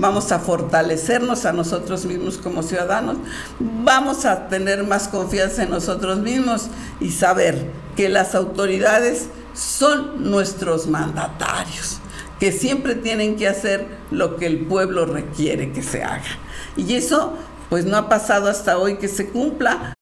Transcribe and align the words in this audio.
vamos 0.00 0.32
a 0.32 0.38
fortalecernos 0.38 1.44
a 1.44 1.52
nosotros 1.52 2.04
mismos 2.06 2.38
como 2.38 2.62
ciudadanos, 2.62 3.18
vamos 3.60 4.24
a 4.24 4.48
tener 4.48 4.82
más 4.84 5.08
confianza 5.08 5.62
en 5.62 5.70
nosotros 5.70 6.18
mismos 6.18 6.68
y 7.00 7.10
saber 7.10 7.70
que 7.96 8.08
las 8.08 8.34
autoridades 8.34 9.28
son 9.54 10.30
nuestros 10.30 10.86
mandatarios, 10.86 11.98
que 12.38 12.50
siempre 12.52 12.94
tienen 12.94 13.36
que 13.36 13.46
hacer 13.46 13.86
lo 14.10 14.36
que 14.36 14.46
el 14.46 14.66
pueblo 14.66 15.04
requiere 15.04 15.72
que 15.72 15.82
se 15.82 16.02
haga. 16.02 16.38
Y 16.76 16.94
eso 16.94 17.34
pues 17.68 17.84
no 17.84 17.96
ha 17.96 18.08
pasado 18.08 18.48
hasta 18.48 18.78
hoy 18.78 18.96
que 18.96 19.08
se 19.08 19.28
cumpla. 19.28 19.94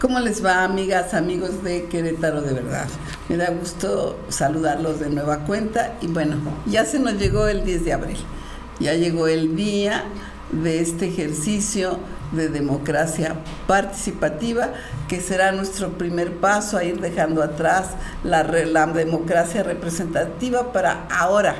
¿Cómo 0.00 0.20
les 0.20 0.44
va, 0.44 0.62
amigas, 0.62 1.12
amigos 1.12 1.64
de 1.64 1.86
Querétaro 1.86 2.40
de 2.40 2.52
verdad? 2.52 2.86
Me 3.28 3.36
da 3.36 3.50
gusto 3.50 4.16
saludarlos 4.28 5.00
de 5.00 5.10
nueva 5.10 5.40
cuenta 5.40 5.94
y 6.00 6.06
bueno, 6.06 6.36
ya 6.66 6.84
se 6.84 7.00
nos 7.00 7.14
llegó 7.14 7.48
el 7.48 7.64
10 7.64 7.84
de 7.84 7.92
abril, 7.92 8.18
ya 8.78 8.94
llegó 8.94 9.26
el 9.26 9.56
día 9.56 10.04
de 10.52 10.80
este 10.80 11.08
ejercicio 11.08 11.98
de 12.30 12.48
democracia 12.48 13.38
participativa, 13.66 14.68
que 15.08 15.20
será 15.20 15.50
nuestro 15.50 15.98
primer 15.98 16.36
paso 16.36 16.76
a 16.76 16.84
ir 16.84 17.00
dejando 17.00 17.42
atrás 17.42 17.88
la, 18.22 18.44
la 18.44 18.86
democracia 18.86 19.64
representativa 19.64 20.72
para 20.72 21.08
ahora 21.10 21.56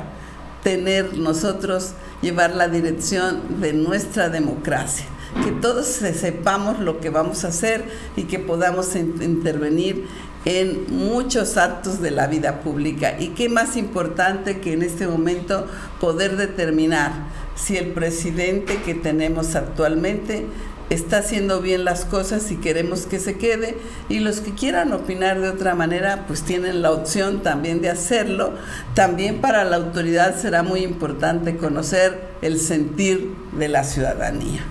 tener 0.63 1.19
nosotros, 1.19 1.95
llevar 2.23 2.55
la 2.55 2.69
dirección 2.69 3.61
de 3.61 3.73
nuestra 3.73 4.29
democracia. 4.29 5.07
Que 5.45 5.53
todos 5.53 5.87
sepamos 5.87 6.79
lo 6.81 7.01
que 7.01 7.11
vamos 7.11 7.45
a 7.45 7.49
hacer 7.49 7.85
y 8.17 8.25
que 8.25 8.39
podamos 8.39 8.95
intervenir 8.97 10.07
en 10.45 10.87
muchos 10.89 11.57
actos 11.57 12.01
de 12.01 12.11
la 12.11 12.27
vida 12.27 12.61
pública. 12.61 13.17
Y 13.19 13.29
qué 13.29 13.49
más 13.49 13.77
importante 13.77 14.61
que 14.61 14.73
en 14.73 14.83
este 14.83 15.07
momento 15.07 15.67
poder 16.01 16.37
determinar 16.37 17.13
si 17.55 17.77
el 17.77 17.89
presidente 17.89 18.77
que 18.85 18.95
tenemos 18.95 19.57
actualmente 19.57 20.47
está 20.91 21.19
haciendo 21.19 21.61
bien 21.61 21.85
las 21.85 22.05
cosas 22.05 22.51
y 22.51 22.57
queremos 22.57 23.05
que 23.05 23.19
se 23.19 23.37
quede 23.37 23.77
y 24.09 24.21
los 24.21 24.41
que 24.41 24.55
quieran 24.55 24.93
opinar 24.93 25.41
de 25.41 25.51
otra 25.51 25.75
manera 25.75 26.25
pues 26.27 26.43
tienen 26.43 26.81
la 26.83 26.93
opción 26.93 27.43
también 27.43 27.83
de 27.83 27.91
hacerlo. 27.91 28.55
También 28.95 29.41
para 29.41 29.65
la 29.65 29.77
autoridad 29.77 30.41
será 30.41 30.63
muy 30.63 30.81
importante 30.81 31.57
conocer 31.57 32.29
el 32.41 32.59
sentir 32.59 33.35
de 33.53 33.69
la 33.69 33.85
ciudadanía. 33.85 34.65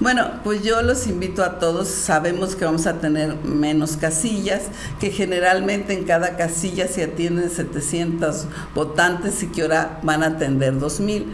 Bueno, 0.00 0.30
pues 0.44 0.62
yo 0.62 0.80
los 0.80 1.06
invito 1.06 1.44
a 1.44 1.58
todos, 1.58 1.86
sabemos 1.88 2.56
que 2.56 2.64
vamos 2.64 2.86
a 2.86 3.00
tener 3.00 3.34
menos 3.44 3.98
casillas, 3.98 4.62
que 4.98 5.10
generalmente 5.10 5.92
en 5.92 6.04
cada 6.04 6.38
casilla 6.38 6.88
se 6.88 7.04
atienden 7.04 7.50
700 7.50 8.46
votantes 8.74 9.42
y 9.42 9.48
que 9.48 9.60
ahora 9.60 10.00
van 10.02 10.22
a 10.22 10.28
atender 10.28 10.78
2000 10.78 11.26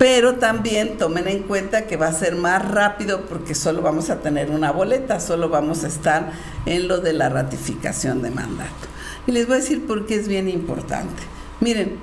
pero 0.00 0.36
también 0.36 0.96
tomen 0.96 1.28
en 1.28 1.42
cuenta 1.42 1.86
que 1.86 1.98
va 1.98 2.06
a 2.06 2.12
ser 2.14 2.34
más 2.34 2.66
rápido 2.66 3.26
porque 3.26 3.54
solo 3.54 3.82
vamos 3.82 4.08
a 4.08 4.20
tener 4.20 4.50
una 4.50 4.70
boleta, 4.70 5.20
solo 5.20 5.50
vamos 5.50 5.84
a 5.84 5.88
estar 5.88 6.32
en 6.64 6.88
lo 6.88 7.00
de 7.00 7.12
la 7.12 7.28
ratificación 7.28 8.22
de 8.22 8.30
mandato. 8.30 8.88
Y 9.26 9.32
les 9.32 9.46
voy 9.46 9.56
a 9.56 9.60
decir 9.60 9.86
por 9.86 10.06
qué 10.06 10.14
es 10.14 10.26
bien 10.26 10.48
importante. 10.48 11.22
Miren, 11.60 11.98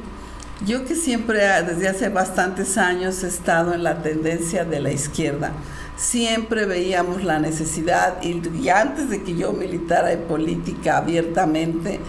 yo 0.63 0.85
que 0.85 0.93
siempre 0.93 1.39
desde 1.63 1.87
hace 1.87 2.09
bastantes 2.09 2.77
años 2.77 3.23
he 3.23 3.27
estado 3.27 3.73
en 3.73 3.81
la 3.81 4.03
tendencia 4.03 4.63
de 4.63 4.79
la 4.79 4.91
izquierda, 4.91 5.53
siempre 5.97 6.65
veíamos 6.65 7.23
la 7.23 7.39
necesidad, 7.39 8.21
y, 8.21 8.69
antes 8.69 9.09
de 9.09 9.23
que 9.23 9.35
yo 9.35 9.51
militara 9.51 10.13
en 10.13 10.21
política 10.21 10.97
abiertamente, 10.97 11.99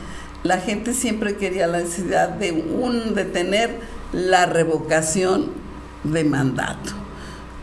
la 0.45 0.59
gente 0.59 0.95
siempre 0.95 1.37
quería 1.37 1.67
la 1.67 1.79
necesidad 1.79 2.29
de, 2.29 2.53
un, 2.53 3.15
de 3.15 3.25
tener 3.25 3.81
la 4.13 4.47
revocación 4.47 5.51
de 6.05 6.23
mandato, 6.23 6.93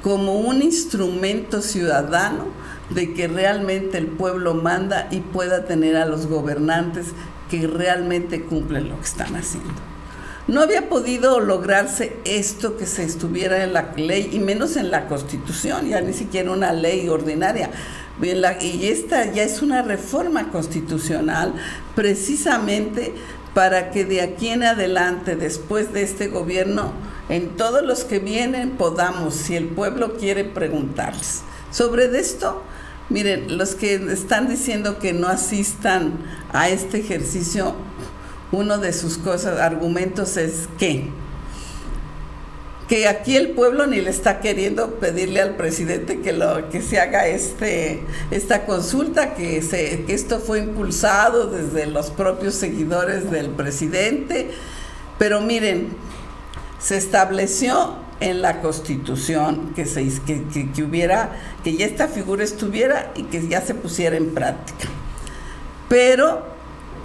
como 0.03 0.39
un 0.39 0.61
instrumento 0.61 1.61
ciudadano 1.61 2.45
de 2.89 3.13
que 3.13 3.27
realmente 3.27 3.97
el 3.97 4.07
pueblo 4.07 4.53
manda 4.53 5.07
y 5.09 5.21
pueda 5.21 5.65
tener 5.65 5.95
a 5.95 6.05
los 6.05 6.27
gobernantes 6.27 7.07
que 7.49 7.65
realmente 7.67 8.43
cumplen 8.43 8.89
lo 8.89 8.97
que 8.97 9.05
están 9.05 9.35
haciendo. 9.35 9.94
No 10.47 10.61
había 10.61 10.89
podido 10.89 11.39
lograrse 11.39 12.17
esto 12.23 12.77
que 12.77 12.85
se 12.85 13.03
estuviera 13.03 13.63
en 13.63 13.73
la 13.73 13.93
ley 13.95 14.29
y 14.31 14.39
menos 14.39 14.75
en 14.75 14.91
la 14.91 15.07
constitución, 15.07 15.89
ya 15.89 16.01
ni 16.01 16.13
siquiera 16.13 16.51
una 16.51 16.71
ley 16.71 17.09
ordinaria. 17.09 17.71
Y 18.61 18.87
esta 18.87 19.31
ya 19.31 19.41
es 19.41 19.63
una 19.63 19.81
reforma 19.81 20.51
constitucional 20.51 21.53
precisamente 21.95 23.13
para 23.55 23.89
que 23.89 24.05
de 24.05 24.21
aquí 24.21 24.49
en 24.49 24.63
adelante, 24.63 25.35
después 25.35 25.91
de 25.93 26.03
este 26.03 26.27
gobierno, 26.27 26.93
en 27.27 27.57
todos 27.57 27.83
los 27.83 28.03
que 28.03 28.19
vienen 28.19 28.71
podamos, 28.71 29.33
si 29.33 29.55
el 29.55 29.65
pueblo 29.65 30.15
quiere 30.15 30.43
preguntarles. 30.43 31.41
Sobre 31.71 32.05
esto, 32.19 32.61
miren, 33.09 33.57
los 33.57 33.73
que 33.73 33.95
están 33.95 34.47
diciendo 34.47 34.99
que 34.99 35.11
no 35.11 35.27
asistan 35.27 36.13
a 36.53 36.69
este 36.69 36.99
ejercicio, 36.99 37.75
uno 38.55 38.77
de 38.77 38.93
sus 38.93 39.17
cosas, 39.17 39.59
argumentos 39.59 40.37
es 40.37 40.67
que 40.77 41.09
que 42.87 43.07
aquí 43.07 43.35
el 43.35 43.49
pueblo 43.49 43.87
ni 43.87 43.99
le 43.99 44.11
está 44.11 44.41
queriendo 44.41 44.99
pedirle 44.99 45.41
al 45.41 45.55
presidente 45.55 46.21
que 46.21 46.33
lo 46.33 46.69
que 46.69 46.83
se 46.83 46.99
haga 46.99 47.25
este 47.25 48.03
esta 48.29 48.67
consulta 48.67 49.33
que 49.33 49.63
se 49.63 50.03
que 50.05 50.13
esto 50.13 50.39
fue 50.39 50.59
impulsado 50.59 51.47
desde 51.47 51.87
los 51.87 52.11
propios 52.11 52.53
seguidores 52.53 53.31
del 53.31 53.49
presidente 53.49 54.51
pero 55.17 55.41
miren 55.41 55.95
se 56.77 56.97
estableció 56.97 57.95
en 58.19 58.41
la 58.41 58.61
constitución 58.61 59.73
que, 59.75 59.85
se, 59.85 60.07
que, 60.25 60.83
hubiera, 60.83 61.31
que 61.63 61.75
ya 61.75 61.85
esta 61.85 62.07
figura 62.07 62.43
estuviera 62.43 63.11
y 63.15 63.23
que 63.23 63.47
ya 63.47 63.61
se 63.61 63.73
pusiera 63.73 64.15
en 64.15 64.33
práctica. 64.33 64.87
Pero, 65.89 66.54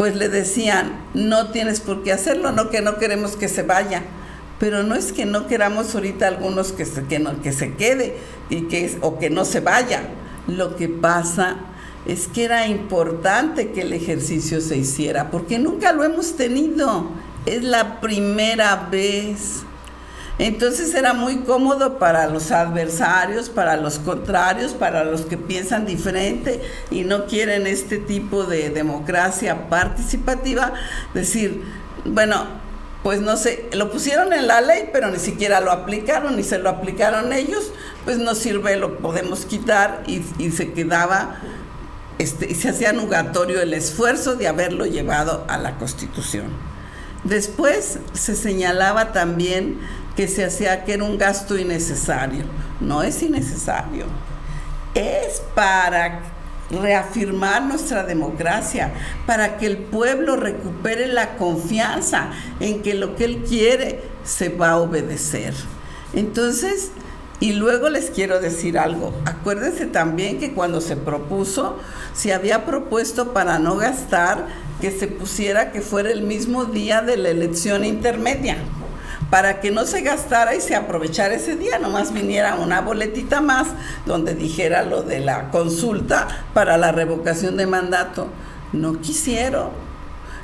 pues 0.00 0.16
le 0.16 0.30
decían, 0.30 0.92
no 1.12 1.50
tienes 1.50 1.80
por 1.80 2.02
qué 2.02 2.10
hacerlo, 2.10 2.52
no 2.52 2.70
que 2.70 2.80
no 2.80 2.96
queremos 2.96 3.36
que 3.36 3.48
se 3.48 3.62
vaya. 3.62 4.02
Pero 4.58 4.82
no 4.82 4.94
es 4.94 5.12
que 5.12 5.26
no 5.26 5.46
queramos 5.46 5.94
ahorita 5.94 6.26
algunos 6.26 6.72
que 6.72 6.86
se, 6.86 7.04
que 7.04 7.18
no, 7.18 7.42
que 7.42 7.52
se 7.52 7.74
quede 7.74 8.16
y 8.48 8.62
que, 8.62 8.96
o 9.02 9.18
que 9.18 9.28
no 9.28 9.44
se 9.44 9.60
vaya. 9.60 10.04
Lo 10.46 10.74
que 10.74 10.88
pasa 10.88 11.58
es 12.06 12.28
que 12.28 12.44
era 12.44 12.66
importante 12.66 13.72
que 13.72 13.82
el 13.82 13.92
ejercicio 13.92 14.62
se 14.62 14.78
hiciera, 14.78 15.30
porque 15.30 15.58
nunca 15.58 15.92
lo 15.92 16.02
hemos 16.02 16.34
tenido. 16.34 17.10
Es 17.44 17.62
la 17.62 18.00
primera 18.00 18.88
vez. 18.90 19.64
Entonces 20.40 20.94
era 20.94 21.12
muy 21.12 21.40
cómodo 21.40 21.98
para 21.98 22.26
los 22.26 22.50
adversarios, 22.50 23.50
para 23.50 23.76
los 23.76 23.98
contrarios, 23.98 24.72
para 24.72 25.04
los 25.04 25.26
que 25.26 25.36
piensan 25.36 25.84
diferente 25.84 26.62
y 26.90 27.04
no 27.04 27.26
quieren 27.26 27.66
este 27.66 27.98
tipo 27.98 28.44
de 28.44 28.70
democracia 28.70 29.68
participativa, 29.68 30.72
decir, 31.12 31.62
bueno, 32.06 32.46
pues 33.02 33.20
no 33.20 33.36
sé, 33.36 33.68
lo 33.74 33.90
pusieron 33.90 34.32
en 34.32 34.46
la 34.46 34.62
ley, 34.62 34.88
pero 34.94 35.10
ni 35.10 35.18
siquiera 35.18 35.60
lo 35.60 35.72
aplicaron, 35.72 36.36
ni 36.36 36.42
se 36.42 36.58
lo 36.58 36.70
aplicaron 36.70 37.34
ellos, 37.34 37.70
pues 38.06 38.16
no 38.16 38.34
sirve, 38.34 38.78
lo 38.78 38.96
podemos 38.96 39.44
quitar 39.44 40.02
y, 40.06 40.22
se 40.52 40.72
quedaba, 40.72 41.36
este, 42.16 42.50
y 42.50 42.54
se 42.54 42.70
hacía 42.70 42.94
nugatorio 42.94 43.60
el 43.60 43.74
esfuerzo 43.74 44.36
de 44.36 44.48
haberlo 44.48 44.86
llevado 44.86 45.44
a 45.48 45.58
la 45.58 45.76
Constitución. 45.76 46.70
Después 47.24 47.98
se 48.14 48.34
señalaba 48.34 49.12
también 49.12 49.78
que 50.16 50.28
se 50.28 50.44
hacía 50.44 50.84
que 50.84 50.94
era 50.94 51.04
un 51.04 51.18
gasto 51.18 51.58
innecesario. 51.58 52.44
No 52.80 53.02
es 53.02 53.22
innecesario. 53.22 54.06
Es 54.94 55.42
para 55.54 56.20
reafirmar 56.70 57.62
nuestra 57.62 58.04
democracia, 58.04 58.92
para 59.26 59.56
que 59.56 59.66
el 59.66 59.78
pueblo 59.78 60.36
recupere 60.36 61.06
la 61.08 61.36
confianza 61.36 62.30
en 62.60 62.82
que 62.82 62.94
lo 62.94 63.16
que 63.16 63.24
él 63.24 63.44
quiere 63.48 64.00
se 64.24 64.50
va 64.50 64.70
a 64.70 64.78
obedecer. 64.78 65.54
Entonces, 66.14 66.92
y 67.40 67.52
luego 67.52 67.88
les 67.88 68.10
quiero 68.10 68.40
decir 68.40 68.78
algo, 68.78 69.12
acuérdense 69.24 69.86
también 69.86 70.38
que 70.38 70.52
cuando 70.52 70.80
se 70.80 70.96
propuso, 70.96 71.78
se 72.12 72.34
había 72.34 72.66
propuesto 72.66 73.32
para 73.32 73.58
no 73.58 73.76
gastar 73.76 74.46
que 74.80 74.90
se 74.90 75.06
pusiera 75.06 75.72
que 75.72 75.80
fuera 75.80 76.10
el 76.10 76.22
mismo 76.22 76.66
día 76.66 77.00
de 77.00 77.16
la 77.16 77.30
elección 77.30 77.84
intermedia 77.84 78.56
para 79.30 79.60
que 79.60 79.70
no 79.70 79.86
se 79.86 80.02
gastara 80.02 80.54
y 80.54 80.60
se 80.60 80.74
aprovechara 80.74 81.34
ese 81.34 81.56
día, 81.56 81.78
nomás 81.78 82.12
viniera 82.12 82.56
una 82.56 82.80
boletita 82.80 83.40
más 83.40 83.68
donde 84.04 84.34
dijera 84.34 84.82
lo 84.82 85.02
de 85.02 85.20
la 85.20 85.50
consulta 85.50 86.26
para 86.52 86.76
la 86.76 86.90
revocación 86.90 87.56
de 87.56 87.66
mandato. 87.66 88.28
No 88.72 89.00
quisieron. 89.00 89.70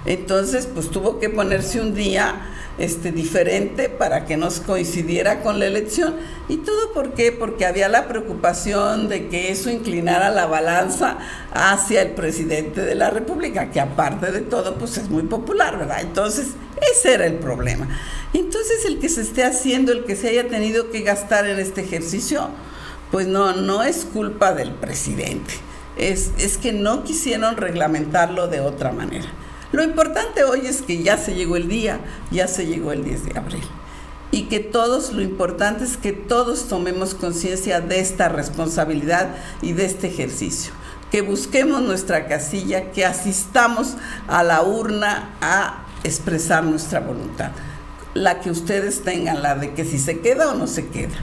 Entonces, 0.04 0.68
pues 0.72 0.88
tuvo 0.90 1.18
que 1.18 1.28
ponerse 1.28 1.80
un 1.80 1.94
día 1.94 2.34
este, 2.78 3.10
diferente 3.10 3.88
para 3.88 4.26
que 4.26 4.36
nos 4.36 4.60
coincidiera 4.60 5.42
con 5.42 5.58
la 5.58 5.66
elección. 5.66 6.16
¿Y 6.48 6.58
todo? 6.58 6.92
Porque 6.92 7.66
había 7.66 7.88
la 7.88 8.06
preocupación 8.08 9.08
de 9.08 9.28
que 9.28 9.50
eso 9.50 9.70
inclinara 9.70 10.30
la 10.30 10.46
balanza 10.46 11.18
hacia 11.52 12.02
el 12.02 12.10
presidente 12.10 12.82
de 12.82 12.94
la 12.94 13.10
República, 13.10 13.70
que 13.70 13.80
aparte 13.80 14.30
de 14.30 14.40
todo, 14.40 14.76
pues 14.76 14.98
es 14.98 15.08
muy 15.08 15.22
popular, 15.24 15.78
¿verdad? 15.78 16.00
Entonces, 16.00 16.48
ese 16.92 17.14
era 17.14 17.26
el 17.26 17.34
problema. 17.34 17.88
Entonces, 18.34 18.84
el 18.84 18.98
que 18.98 19.08
se 19.08 19.22
esté 19.22 19.44
haciendo, 19.44 19.92
el 19.92 20.04
que 20.04 20.16
se 20.16 20.28
haya 20.28 20.48
tenido 20.48 20.90
que 20.90 21.00
gastar 21.00 21.46
en 21.46 21.58
este 21.58 21.80
ejercicio, 21.80 22.50
pues 23.10 23.26
no, 23.26 23.54
no 23.54 23.82
es 23.82 24.04
culpa 24.04 24.52
del 24.52 24.72
presidente. 24.72 25.54
Es, 25.96 26.32
es 26.38 26.58
que 26.58 26.72
no 26.72 27.04
quisieron 27.04 27.56
reglamentarlo 27.56 28.48
de 28.48 28.60
otra 28.60 28.92
manera. 28.92 29.26
Lo 29.72 29.82
importante 29.82 30.44
hoy 30.44 30.66
es 30.66 30.82
que 30.82 31.02
ya 31.02 31.18
se 31.18 31.34
llegó 31.34 31.56
el 31.56 31.68
día, 31.68 32.00
ya 32.30 32.46
se 32.46 32.66
llegó 32.66 32.92
el 32.92 33.04
10 33.04 33.26
de 33.26 33.38
abril. 33.38 33.64
Y 34.30 34.44
que 34.44 34.60
todos, 34.60 35.12
lo 35.12 35.22
importante 35.22 35.84
es 35.84 35.96
que 35.96 36.12
todos 36.12 36.68
tomemos 36.68 37.14
conciencia 37.14 37.80
de 37.80 38.00
esta 38.00 38.28
responsabilidad 38.28 39.28
y 39.62 39.72
de 39.72 39.86
este 39.86 40.08
ejercicio. 40.08 40.72
Que 41.10 41.22
busquemos 41.22 41.82
nuestra 41.82 42.26
casilla, 42.26 42.90
que 42.90 43.04
asistamos 43.04 43.94
a 44.28 44.42
la 44.42 44.62
urna 44.62 45.30
a 45.40 45.86
expresar 46.04 46.64
nuestra 46.64 47.00
voluntad. 47.00 47.52
La 48.14 48.40
que 48.40 48.50
ustedes 48.50 49.02
tengan, 49.02 49.42
la 49.42 49.54
de 49.54 49.74
que 49.74 49.84
si 49.84 49.98
se 49.98 50.20
queda 50.20 50.50
o 50.50 50.54
no 50.54 50.66
se 50.66 50.88
queda. 50.88 51.16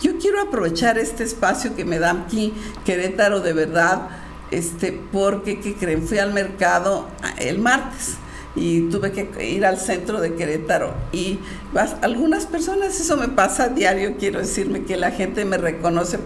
Yo 0.00 0.18
quiero 0.18 0.40
aprovechar 0.40 0.98
este 0.98 1.22
espacio 1.22 1.76
que 1.76 1.84
me 1.84 2.00
da 2.00 2.10
aquí 2.10 2.52
Querétaro 2.84 3.40
de 3.40 3.52
verdad 3.52 4.08
este, 4.52 4.92
porque, 5.12 5.60
¿qué 5.60 5.74
creen? 5.74 6.06
Fui 6.06 6.18
al 6.18 6.32
mercado 6.32 7.08
el 7.38 7.58
martes 7.58 8.16
y 8.54 8.82
tuve 8.90 9.12
que 9.12 9.48
ir 9.48 9.64
al 9.64 9.78
centro 9.78 10.20
de 10.20 10.34
Querétaro 10.34 10.92
y 11.10 11.38
algunas 12.02 12.44
personas, 12.44 13.00
eso 13.00 13.16
me 13.16 13.28
pasa 13.28 13.64
a 13.64 13.68
diario, 13.68 14.16
quiero 14.18 14.40
decirme 14.40 14.82
que 14.82 14.98
la 14.98 15.10
gente 15.10 15.46
me 15.46 15.56
reconoce 15.56 16.18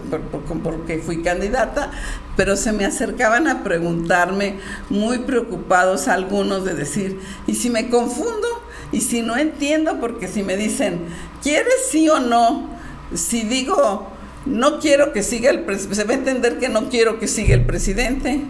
porque 0.61 0.97
fui 0.99 1.21
candidata, 1.21 1.91
pero 2.35 2.57
se 2.57 2.73
me 2.73 2.83
acercaban 2.83 3.47
a 3.47 3.63
preguntarme, 3.63 4.59
muy 4.89 5.19
preocupados 5.19 6.09
algunos 6.09 6.65
de 6.65 6.73
decir, 6.73 7.19
¿y 7.47 7.55
si 7.55 7.69
me 7.69 7.89
confundo? 7.89 8.47
¿Y 8.91 9.01
si 9.01 9.21
no 9.21 9.37
entiendo? 9.37 9.99
Porque 9.99 10.27
si 10.27 10.43
me 10.43 10.57
dicen, 10.57 10.99
¿quieres 11.41 11.87
sí 11.89 12.09
o 12.09 12.19
no? 12.19 12.69
Si 13.13 13.43
digo 13.43 14.16
no 14.47 14.79
quiero 14.79 15.13
que 15.13 15.23
siga 15.23 15.49
el 15.49 15.61
presidente, 15.61 15.95
se 15.95 16.03
va 16.03 16.13
a 16.13 16.17
entender 16.17 16.57
que 16.59 16.69
no 16.69 16.89
quiero 16.89 17.19
que 17.19 17.27
siga 17.27 17.53
el 17.53 17.65
presidente. 17.65 18.41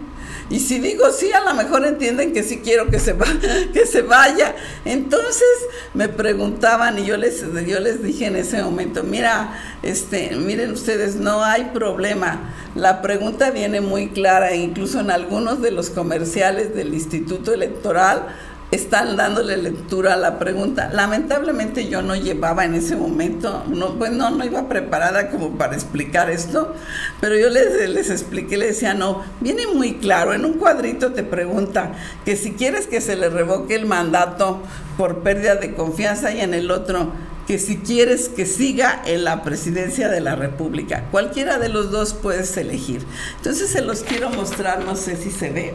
Y 0.50 0.60
si 0.60 0.78
digo 0.78 1.10
sí, 1.12 1.30
a 1.32 1.44
lo 1.44 1.52
mejor 1.54 1.84
entienden 1.84 2.32
que 2.32 2.42
sí 2.42 2.60
quiero 2.64 2.86
que 2.86 2.98
se, 2.98 3.12
va, 3.12 3.26
que 3.72 3.84
se 3.86 4.02
vaya. 4.02 4.54
Entonces 4.84 5.46
me 5.92 6.08
preguntaban 6.08 6.98
y 6.98 7.04
yo 7.04 7.16
les, 7.16 7.44
yo 7.66 7.80
les 7.80 8.02
dije 8.02 8.26
en 8.26 8.36
ese 8.36 8.62
momento, 8.62 9.02
mira, 9.02 9.60
este, 9.82 10.34
miren 10.36 10.72
ustedes, 10.72 11.16
no 11.16 11.44
hay 11.44 11.64
problema. 11.74 12.54
La 12.74 13.02
pregunta 13.02 13.50
viene 13.50 13.80
muy 13.80 14.08
clara, 14.08 14.54
incluso 14.54 15.00
en 15.00 15.10
algunos 15.10 15.60
de 15.60 15.70
los 15.70 15.90
comerciales 15.90 16.74
del 16.74 16.94
Instituto 16.94 17.52
Electoral 17.52 18.28
están 18.70 19.16
dándole 19.16 19.56
lectura 19.56 20.14
a 20.14 20.16
la 20.16 20.38
pregunta. 20.38 20.90
Lamentablemente 20.92 21.88
yo 21.88 22.02
no 22.02 22.14
llevaba 22.14 22.64
en 22.64 22.74
ese 22.74 22.96
momento, 22.96 23.64
no, 23.68 23.94
pues 23.94 24.12
no, 24.12 24.44
iba 24.44 24.68
preparada 24.68 25.30
como 25.30 25.56
para 25.56 25.74
explicar 25.74 26.30
esto, 26.30 26.74
pero 27.20 27.36
yo 27.36 27.48
les, 27.48 27.88
les 27.88 28.10
expliqué, 28.10 28.56
le 28.56 28.66
decía, 28.66 28.94
no, 28.94 29.24
viene 29.40 29.66
muy 29.66 29.94
claro, 29.94 30.34
en 30.34 30.44
un 30.44 30.54
cuadrito 30.54 31.12
te 31.12 31.22
pregunta 31.22 31.92
que 32.24 32.36
si 32.36 32.52
quieres 32.52 32.86
que 32.86 33.00
se 33.00 33.16
le 33.16 33.30
revoque 33.30 33.74
el 33.74 33.86
mandato 33.86 34.62
por 34.98 35.22
pérdida 35.22 35.56
de 35.56 35.74
confianza 35.74 36.32
y 36.32 36.40
en 36.40 36.52
el 36.52 36.70
otro 36.70 37.12
que 37.46 37.58
si 37.58 37.78
quieres 37.78 38.28
que 38.28 38.44
siga 38.44 39.00
en 39.06 39.24
la 39.24 39.42
presidencia 39.42 40.10
de 40.10 40.20
la 40.20 40.36
República. 40.36 41.04
Cualquiera 41.10 41.58
de 41.58 41.70
los 41.70 41.90
dos 41.90 42.12
puedes 42.12 42.54
elegir. 42.58 43.06
Entonces 43.38 43.70
se 43.70 43.80
los 43.80 44.02
quiero 44.02 44.28
mostrar, 44.28 44.84
no 44.84 44.96
sé 44.96 45.16
si 45.16 45.30
se 45.30 45.48
ve. 45.48 45.74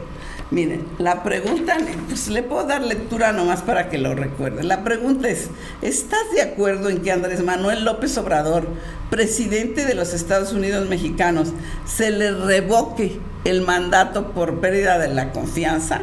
Miren, 0.53 0.85
la 0.99 1.23
pregunta, 1.23 1.75
pues 2.07 2.27
le 2.27 2.43
puedo 2.43 2.67
dar 2.67 2.83
lectura 2.83 3.31
nomás 3.31 3.63
para 3.63 3.89
que 3.89 3.97
lo 3.97 4.13
recuerden. 4.13 4.67
La 4.67 4.83
pregunta 4.83 5.27
es, 5.27 5.49
¿estás 5.81 6.31
de 6.31 6.43
acuerdo 6.43 6.89
en 6.89 7.01
que 7.01 7.11
Andrés 7.11 7.43
Manuel 7.43 7.83
López 7.83 8.15
Obrador, 8.19 8.67
presidente 9.09 9.83
de 9.83 9.95
los 9.95 10.13
Estados 10.13 10.53
Unidos 10.53 10.87
mexicanos, 10.87 11.47
se 11.87 12.11
le 12.11 12.31
revoque 12.31 13.19
el 13.45 13.61
mandato 13.61 14.31
por 14.31 14.59
pérdida 14.59 14.99
de 14.99 15.07
la 15.07 15.31
confianza? 15.31 16.01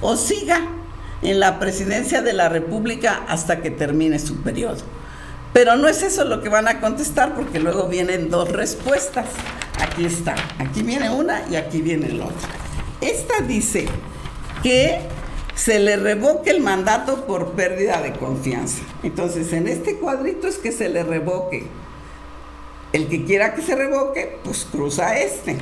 ¿O 0.00 0.16
siga 0.16 0.62
en 1.20 1.38
la 1.38 1.58
presidencia 1.58 2.22
de 2.22 2.32
la 2.32 2.48
República 2.48 3.24
hasta 3.28 3.60
que 3.60 3.70
termine 3.70 4.18
su 4.18 4.36
periodo? 4.36 4.78
Pero 5.52 5.76
no 5.76 5.86
es 5.86 6.02
eso 6.02 6.24
lo 6.24 6.40
que 6.40 6.48
van 6.48 6.66
a 6.66 6.80
contestar 6.80 7.34
porque 7.34 7.60
luego 7.60 7.88
vienen 7.88 8.30
dos 8.30 8.50
respuestas. 8.52 9.26
Aquí 9.78 10.06
está, 10.06 10.34
aquí 10.58 10.82
viene 10.82 11.10
una 11.10 11.42
y 11.50 11.56
aquí 11.56 11.82
viene 11.82 12.08
la 12.08 12.24
otra. 12.24 12.61
Esta 13.02 13.40
dice 13.40 13.86
que 14.62 15.00
se 15.56 15.80
le 15.80 15.96
revoque 15.96 16.50
el 16.50 16.60
mandato 16.60 17.26
por 17.26 17.52
pérdida 17.52 18.00
de 18.00 18.12
confianza. 18.12 18.82
Entonces, 19.02 19.52
en 19.52 19.68
este 19.68 19.96
cuadrito 19.96 20.46
es 20.46 20.56
que 20.56 20.72
se 20.72 20.88
le 20.88 21.02
revoque. 21.02 21.66
El 22.92 23.08
que 23.08 23.24
quiera 23.24 23.54
que 23.54 23.62
se 23.62 23.74
revoque, 23.74 24.38
pues 24.44 24.66
cruza 24.70 25.18
este. 25.18 25.58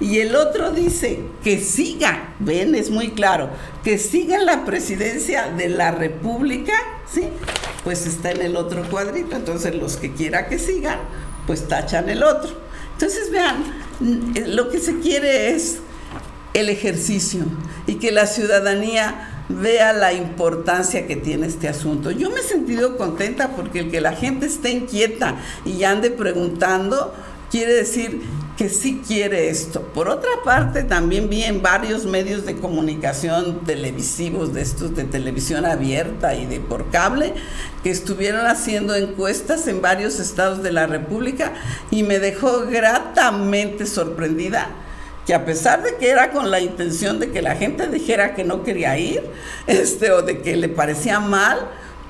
Y 0.00 0.18
el 0.18 0.34
otro 0.36 0.72
dice 0.72 1.20
que 1.42 1.58
siga, 1.58 2.34
ven, 2.38 2.74
es 2.74 2.90
muy 2.90 3.12
claro, 3.12 3.48
que 3.82 3.96
siga 3.96 4.38
la 4.38 4.64
presidencia 4.64 5.48
de 5.48 5.68
la 5.68 5.92
República, 5.92 6.74
¿sí? 7.10 7.28
Pues 7.84 8.06
está 8.06 8.32
en 8.32 8.42
el 8.42 8.56
otro 8.56 8.88
cuadrito. 8.90 9.36
Entonces, 9.36 9.74
los 9.74 9.96
que 9.96 10.12
quiera 10.12 10.48
que 10.48 10.58
sigan, 10.58 10.98
pues 11.46 11.66
tachan 11.66 12.10
el 12.10 12.22
otro. 12.22 12.50
Entonces, 12.92 13.30
vean, 13.30 13.64
lo 14.48 14.68
que 14.68 14.80
se 14.80 14.98
quiere 14.98 15.54
es 15.54 15.78
el 16.54 16.70
ejercicio 16.70 17.44
y 17.86 17.96
que 17.96 18.12
la 18.12 18.26
ciudadanía 18.26 19.44
vea 19.48 19.92
la 19.92 20.12
importancia 20.12 21.06
que 21.06 21.16
tiene 21.16 21.46
este 21.46 21.68
asunto. 21.68 22.10
Yo 22.10 22.30
me 22.30 22.40
he 22.40 22.44
sentido 22.44 22.96
contenta 22.96 23.50
porque 23.50 23.80
el 23.80 23.90
que 23.90 24.00
la 24.00 24.12
gente 24.12 24.46
esté 24.46 24.70
inquieta 24.70 25.36
y 25.66 25.84
ande 25.84 26.10
preguntando 26.10 27.12
quiere 27.50 27.74
decir 27.74 28.22
que 28.56 28.68
sí 28.68 29.02
quiere 29.06 29.48
esto. 29.48 29.82
Por 29.82 30.08
otra 30.08 30.30
parte, 30.44 30.84
también 30.84 31.28
vi 31.28 31.42
en 31.42 31.60
varios 31.60 32.04
medios 32.04 32.46
de 32.46 32.56
comunicación 32.56 33.64
televisivos, 33.64 34.54
de 34.54 34.62
estos 34.62 34.94
de 34.94 35.04
televisión 35.04 35.66
abierta 35.66 36.36
y 36.36 36.46
de 36.46 36.60
por 36.60 36.90
cable, 36.90 37.34
que 37.82 37.90
estuvieron 37.90 38.46
haciendo 38.46 38.94
encuestas 38.94 39.66
en 39.66 39.82
varios 39.82 40.20
estados 40.20 40.62
de 40.62 40.72
la 40.72 40.86
República 40.86 41.52
y 41.90 42.04
me 42.04 42.20
dejó 42.20 42.66
gratamente 42.66 43.86
sorprendida 43.86 44.83
que 45.26 45.34
a 45.34 45.44
pesar 45.44 45.82
de 45.82 45.96
que 45.96 46.10
era 46.10 46.32
con 46.32 46.50
la 46.50 46.60
intención 46.60 47.18
de 47.18 47.30
que 47.30 47.42
la 47.42 47.56
gente 47.56 47.88
dijera 47.88 48.34
que 48.34 48.44
no 48.44 48.62
quería 48.62 48.98
ir, 48.98 49.22
este, 49.66 50.12
o 50.12 50.22
de 50.22 50.40
que 50.40 50.56
le 50.56 50.68
parecía 50.68 51.20
mal, 51.20 51.68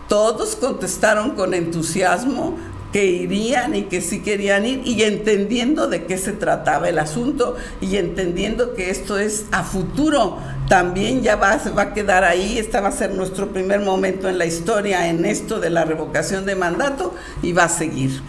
todos 0.08 0.56
contestaron 0.56 1.30
con 1.30 1.54
entusiasmo 1.54 2.56
que 2.94 3.06
irían 3.06 3.74
y 3.74 3.82
que 3.82 4.00
sí 4.00 4.22
querían 4.22 4.64
ir 4.64 4.82
y 4.84 5.02
entendiendo 5.02 5.88
de 5.88 6.04
qué 6.04 6.16
se 6.16 6.30
trataba 6.30 6.88
el 6.88 7.00
asunto 7.00 7.56
y 7.80 7.96
entendiendo 7.96 8.74
que 8.74 8.88
esto 8.88 9.18
es 9.18 9.46
a 9.50 9.64
futuro, 9.64 10.38
también 10.68 11.20
ya 11.20 11.34
va, 11.34 11.60
va 11.76 11.82
a 11.82 11.92
quedar 11.92 12.22
ahí, 12.22 12.56
este 12.56 12.78
va 12.80 12.90
a 12.90 12.92
ser 12.92 13.10
nuestro 13.12 13.48
primer 13.48 13.80
momento 13.80 14.28
en 14.28 14.38
la 14.38 14.46
historia 14.46 15.08
en 15.08 15.24
esto 15.24 15.58
de 15.58 15.70
la 15.70 15.84
revocación 15.84 16.46
de 16.46 16.54
mandato 16.54 17.12
y 17.42 17.52
va 17.52 17.64
a 17.64 17.68
seguir. 17.68 18.22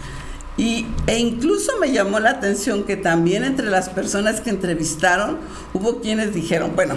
Y, 0.56 0.86
e 1.06 1.18
incluso 1.18 1.76
me 1.78 1.92
llamó 1.92 2.18
la 2.18 2.30
atención 2.30 2.84
que 2.84 2.96
también 2.96 3.44
entre 3.44 3.66
las 3.66 3.90
personas 3.90 4.40
que 4.40 4.50
entrevistaron 4.50 5.38
hubo 5.74 6.00
quienes 6.00 6.32
dijeron, 6.32 6.72
bueno, 6.74 6.96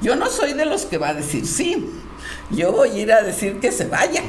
yo 0.00 0.16
no 0.16 0.30
soy 0.30 0.54
de 0.54 0.64
los 0.64 0.86
que 0.86 0.96
va 0.96 1.10
a 1.10 1.14
decir 1.14 1.46
sí, 1.46 1.86
yo 2.50 2.72
voy 2.72 2.90
a 2.90 3.02
ir 3.02 3.12
a 3.12 3.22
decir 3.22 3.60
que 3.60 3.72
se 3.72 3.86
vaya, 3.86 4.22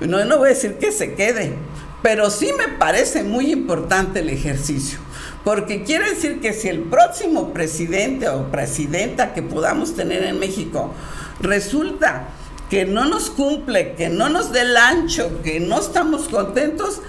no, 0.00 0.24
no 0.24 0.38
voy 0.38 0.48
a 0.48 0.54
decir 0.54 0.74
que 0.74 0.92
se 0.92 1.14
quede, 1.14 1.54
pero 2.02 2.30
sí 2.30 2.50
me 2.56 2.68
parece 2.68 3.22
muy 3.22 3.50
importante 3.50 4.20
el 4.20 4.28
ejercicio. 4.28 4.98
Porque 5.42 5.84
quiere 5.84 6.10
decir 6.10 6.40
que 6.40 6.54
si 6.54 6.68
el 6.68 6.80
próximo 6.80 7.52
presidente 7.52 8.28
o 8.28 8.50
presidenta 8.50 9.34
que 9.34 9.42
podamos 9.42 9.94
tener 9.94 10.24
en 10.24 10.38
México 10.38 10.92
resulta 11.40 12.28
que 12.70 12.86
no 12.86 13.04
nos 13.04 13.28
cumple, 13.28 13.94
que 13.94 14.08
no 14.08 14.30
nos 14.30 14.52
dé 14.52 14.62
el 14.62 14.76
ancho, 14.76 15.42
que 15.42 15.60
no 15.60 15.80
estamos 15.80 16.28
contentos, 16.28 17.02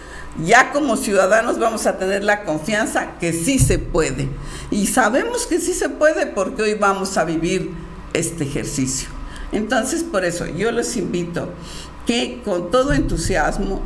ya 0.44 0.72
como 0.72 0.98
ciudadanos 0.98 1.60
vamos 1.60 1.86
a 1.86 1.98
tener 1.98 2.24
la 2.24 2.44
confianza 2.44 3.18
que 3.20 3.32
sí 3.34 3.60
se 3.60 3.80
puede. 3.80 4.30
Y 4.72 4.88
sabemos 4.88 5.46
que 5.46 5.60
sí 5.60 5.74
se 5.74 5.90
puede 5.90 6.26
porque 6.28 6.64
hoy 6.64 6.74
vamos 6.74 7.18
a 7.18 7.24
vivir 7.24 7.72
este 8.14 8.44
ejercicio. 8.44 9.10
Entonces, 9.52 10.04
por 10.04 10.26
eso 10.26 10.46
yo 10.46 10.72
les 10.72 10.98
invito 10.98 11.50
que 12.06 12.42
con 12.44 12.72
todo 12.72 12.94
entusiasmo 12.94 13.82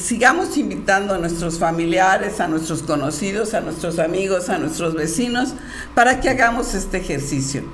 sigamos 0.00 0.56
invitando 0.56 1.14
a 1.14 1.18
nuestros 1.18 1.58
familiares, 1.58 2.40
a 2.40 2.46
nuestros 2.46 2.82
conocidos, 2.82 3.54
a 3.54 3.60
nuestros 3.60 3.98
amigos, 3.98 4.48
a 4.48 4.58
nuestros 4.58 4.94
vecinos, 4.94 5.54
para 5.94 6.20
que 6.20 6.28
hagamos 6.28 6.74
este 6.74 6.98
ejercicio 6.98 7.64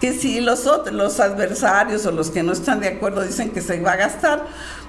que 0.00 0.14
si 0.14 0.40
los, 0.40 0.64
los 0.92 1.20
adversarios 1.20 2.06
o 2.06 2.10
los 2.10 2.30
que 2.30 2.42
no 2.42 2.52
están 2.52 2.80
de 2.80 2.88
acuerdo 2.88 3.22
dicen 3.22 3.50
que 3.50 3.60
se 3.60 3.80
va 3.80 3.92
a 3.92 3.96
gastar, 3.96 4.46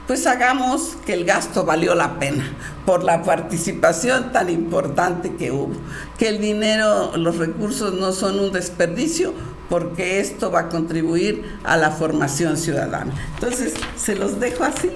pues 0.07 0.27
hagamos 0.27 0.97
que 1.05 1.13
el 1.13 1.25
gasto 1.25 1.63
valió 1.63 1.95
la 1.95 2.19
pena 2.19 2.43
por 2.85 3.03
la 3.03 3.23
participación 3.23 4.31
tan 4.31 4.49
importante 4.49 5.35
que 5.35 5.51
hubo, 5.51 5.71
que 6.17 6.29
el 6.29 6.41
dinero, 6.41 7.15
los 7.17 7.37
recursos 7.37 7.93
no 7.93 8.11
son 8.11 8.39
un 8.39 8.51
desperdicio 8.51 9.33
porque 9.69 10.19
esto 10.19 10.51
va 10.51 10.61
a 10.61 10.69
contribuir 10.69 11.45
a 11.63 11.77
la 11.77 11.91
formación 11.91 12.57
ciudadana. 12.57 13.13
Entonces, 13.35 13.73
se 13.95 14.15
los 14.15 14.39
dejo 14.39 14.65
así, 14.65 14.91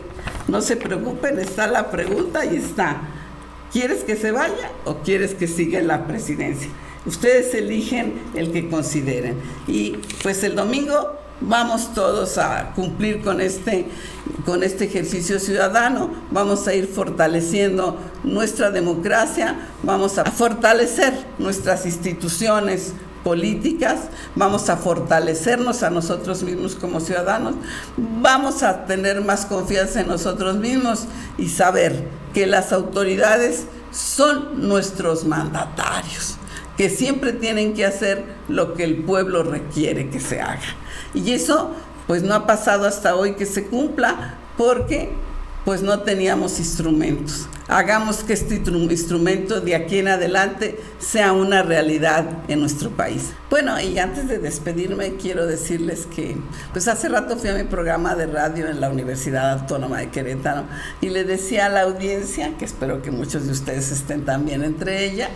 no 0.48 0.62
se 0.62 0.76
preocupen, 0.76 1.40
está 1.40 1.68
la 1.68 1.90
pregunta 1.90 2.46
y 2.46 2.58
está, 2.58 2.98
¿quieres 3.72 4.04
que 4.04 4.18
se 4.18 4.32
vaya 4.32 4.72
o 4.84 4.98
quieres 4.98 5.34
que 5.34 5.48
siga 5.48 5.80
en 5.80 5.88
la 5.88 6.06
presidencia? 6.06 6.70
Ustedes 7.06 7.54
eligen 7.54 8.16
el 8.34 8.52
que 8.52 8.68
consideren. 8.68 9.38
Y 9.68 9.98
pues 10.24 10.44
el 10.44 10.56
domingo 10.56 11.14
vamos 11.42 11.94
todos 11.94 12.38
a 12.38 12.72
cumplir 12.76 13.22
con 13.22 13.42
este, 13.42 13.88
con 14.46 14.64
este 14.64 14.86
ejercicio 14.86 15.40
ciudadano, 15.40 16.10
vamos 16.32 16.68
a 16.68 16.74
ir 16.74 16.88
fortaleciendo 16.88 17.98
nuestra 18.24 18.72
democracia, 18.72 19.56
vamos 19.84 20.18
a 20.18 20.26
fortalecer 20.26 21.14
nuestras 21.38 21.86
instituciones 21.86 22.94
políticas, 23.24 24.02
vamos 24.36 24.70
a 24.70 24.78
fortalecernos 24.78 25.82
a 25.84 25.90
nosotros 25.90 26.44
mismos 26.44 26.76
como 26.76 27.00
ciudadanos, 27.00 27.56
vamos 27.98 28.62
a 28.62 28.86
tener 28.86 29.22
más 29.22 29.46
confianza 29.46 30.02
en 30.02 30.08
nosotros 30.08 30.58
mismos 30.58 31.06
y 31.38 31.50
saber 31.50 32.08
que 32.34 32.46
las 32.46 32.72
autoridades 32.72 33.66
son 33.92 34.68
nuestros 34.68 35.26
mandatarios, 35.26 36.36
que 36.78 36.90
siempre 36.90 37.34
tienen 37.34 37.74
que 37.74 37.86
hacer 37.86 38.24
lo 38.48 38.74
que 38.76 38.84
el 38.84 39.04
pueblo 39.04 39.42
requiere 39.42 40.10
que 40.10 40.20
se 40.20 40.42
haga. 40.42 40.85
Y 41.16 41.32
eso 41.32 41.72
pues 42.08 42.22
no 42.22 42.36
ha 42.36 42.46
pasado 42.46 42.86
hasta 42.86 43.16
hoy 43.16 43.34
que 43.34 43.46
se 43.46 43.66
cumpla 43.66 44.36
porque 44.58 45.10
pues 45.66 45.82
no 45.82 46.02
teníamos 46.02 46.60
instrumentos. 46.60 47.48
Hagamos 47.68 48.18
que 48.18 48.34
este 48.34 48.62
instrumento 48.64 49.60
de 49.60 49.74
aquí 49.74 49.98
en 49.98 50.10
adelante 50.10 50.80
sea 51.00 51.34
una 51.34 51.64
realidad 51.64 52.28
en 52.48 52.60
nuestro 52.60 52.92
país. 52.92 53.32
Bueno, 53.50 53.82
y 53.82 53.98
antes 53.98 54.28
de 54.28 54.38
despedirme 54.38 55.16
quiero 55.16 55.48
decirles 55.48 56.08
que 56.16 56.38
pues 56.72 56.88
hace 56.88 57.10
rato 57.10 57.36
fui 57.38 57.50
a 57.50 57.56
mi 57.56 57.64
programa 57.64 58.14
de 58.14 58.28
radio 58.28 58.68
en 58.68 58.80
la 58.80 58.92
Universidad 58.92 59.54
Autónoma 59.54 59.98
de 59.98 60.12
Querétaro 60.12 60.66
y 61.02 61.10
le 61.10 61.24
decía 61.24 61.66
a 61.66 61.70
la 61.70 61.82
audiencia, 61.82 62.56
que 62.60 62.66
espero 62.66 63.02
que 63.02 63.10
muchos 63.10 63.48
de 63.48 63.54
ustedes 63.54 63.92
estén 63.92 64.24
también 64.24 64.64
entre 64.64 65.04
ella, 65.04 65.30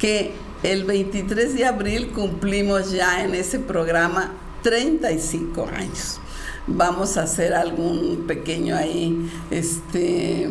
que 0.00 0.32
el 0.64 0.82
23 0.82 1.54
de 1.54 1.64
abril 1.64 2.08
cumplimos 2.08 2.90
ya 2.90 3.22
en 3.22 3.36
ese 3.36 3.60
programa 3.60 4.32
35 4.66 5.68
años. 5.72 6.18
Vamos 6.66 7.16
a 7.16 7.22
hacer 7.22 7.54
algún 7.54 8.24
pequeño 8.26 8.74
ahí, 8.74 9.30
este, 9.52 10.48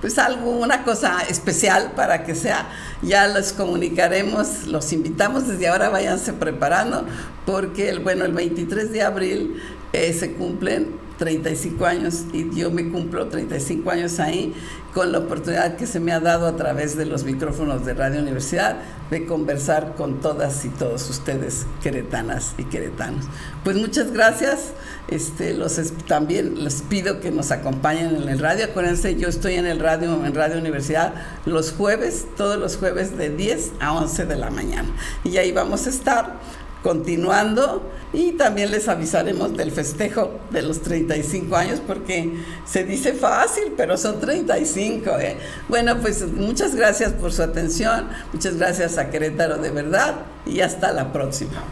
pues 0.00 0.18
algo, 0.18 0.52
una 0.52 0.82
cosa 0.82 1.18
especial 1.28 1.92
para 1.94 2.24
que 2.24 2.34
sea, 2.34 2.70
ya 3.02 3.28
los 3.28 3.52
comunicaremos, 3.52 4.66
los 4.66 4.90
invitamos 4.94 5.46
desde 5.46 5.68
ahora, 5.68 5.90
váyanse 5.90 6.32
preparando, 6.32 7.04
porque 7.44 7.90
el, 7.90 7.98
bueno, 7.98 8.24
el 8.24 8.32
23 8.32 8.90
de 8.90 9.02
abril 9.02 9.62
eh, 9.92 10.14
se 10.14 10.32
cumplen 10.32 11.03
35 11.18 11.86
años 11.86 12.24
y 12.32 12.54
yo 12.54 12.70
me 12.70 12.88
cumplo 12.90 13.28
35 13.28 13.90
años 13.90 14.18
ahí 14.18 14.54
con 14.92 15.10
la 15.10 15.18
oportunidad 15.18 15.76
que 15.76 15.86
se 15.86 15.98
me 15.98 16.12
ha 16.12 16.20
dado 16.20 16.46
a 16.46 16.56
través 16.56 16.96
de 16.96 17.04
los 17.04 17.24
micrófonos 17.24 17.84
de 17.84 17.94
Radio 17.94 18.20
Universidad 18.20 18.76
de 19.10 19.26
conversar 19.26 19.94
con 19.96 20.20
todas 20.20 20.64
y 20.64 20.68
todos 20.68 21.10
ustedes, 21.10 21.66
queretanas 21.82 22.54
y 22.58 22.64
queretanos. 22.64 23.26
Pues 23.64 23.76
muchas 23.76 24.12
gracias. 24.12 24.72
Este, 25.08 25.52
los, 25.52 25.78
también 26.06 26.64
les 26.64 26.82
pido 26.82 27.20
que 27.20 27.30
nos 27.30 27.50
acompañen 27.50 28.16
en 28.16 28.28
el 28.28 28.38
radio. 28.38 28.66
Acuérdense, 28.66 29.16
yo 29.16 29.28
estoy 29.28 29.54
en 29.54 29.66
el 29.66 29.80
radio, 29.80 30.24
en 30.24 30.34
Radio 30.34 30.58
Universidad, 30.58 31.14
los 31.44 31.72
jueves, 31.72 32.26
todos 32.36 32.58
los 32.58 32.76
jueves 32.76 33.18
de 33.18 33.30
10 33.30 33.72
a 33.80 33.92
11 33.94 34.26
de 34.26 34.36
la 34.36 34.50
mañana. 34.50 34.88
Y 35.24 35.36
ahí 35.36 35.52
vamos 35.52 35.86
a 35.86 35.90
estar 35.90 36.38
continuando 36.84 37.82
y 38.12 38.32
también 38.32 38.70
les 38.70 38.88
avisaremos 38.88 39.56
del 39.56 39.72
festejo 39.72 40.38
de 40.50 40.60
los 40.60 40.82
35 40.82 41.56
años 41.56 41.80
porque 41.84 42.30
se 42.66 42.84
dice 42.84 43.14
fácil, 43.14 43.72
pero 43.74 43.96
son 43.96 44.20
35. 44.20 45.18
¿eh? 45.18 45.36
Bueno, 45.70 45.96
pues 46.02 46.30
muchas 46.30 46.76
gracias 46.76 47.14
por 47.14 47.32
su 47.32 47.42
atención, 47.42 48.08
muchas 48.34 48.58
gracias 48.58 48.98
a 48.98 49.10
Querétaro 49.10 49.56
de 49.56 49.70
verdad 49.70 50.14
y 50.44 50.60
hasta 50.60 50.92
la 50.92 51.10
próxima. 51.10 51.64